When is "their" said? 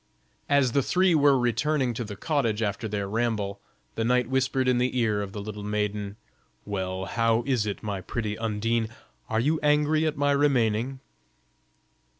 2.87-3.07